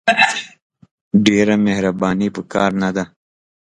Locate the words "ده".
2.95-3.03